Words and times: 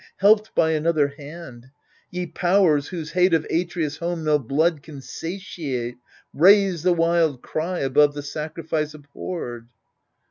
Helped 0.17 0.55
by 0.55 0.71
another 0.71 1.09
hand! 1.09 1.69
Ye 2.09 2.25
powers, 2.25 2.87
whose 2.87 3.11
hate 3.11 3.35
Of 3.35 3.45
Atreus' 3.51 3.97
home 3.97 4.23
no 4.23 4.39
blood 4.39 4.81
can 4.81 4.99
satiate, 4.99 5.97
Raise 6.33 6.81
the 6.81 6.91
wild 6.91 7.43
cry 7.43 7.81
above 7.81 8.15
the 8.15 8.23
sacrifice 8.23 8.95
abhorred 8.95 9.67